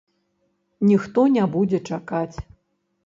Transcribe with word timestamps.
Ніхто 0.91 1.25
не 1.35 1.45
будзе 1.57 1.81
чакаць. 1.93 2.37